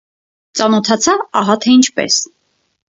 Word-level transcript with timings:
Ծանոթացա 0.61 1.15
ահա 1.43 1.59
թե 1.67 1.77
ինչպես: 1.77 2.21